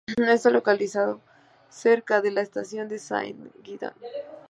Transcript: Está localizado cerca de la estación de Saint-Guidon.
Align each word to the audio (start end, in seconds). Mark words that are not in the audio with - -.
Está 0.17 0.49
localizado 0.49 1.21
cerca 1.69 2.21
de 2.23 2.31
la 2.31 2.41
estación 2.41 2.87
de 2.87 2.97
Saint-Guidon. 2.97 3.93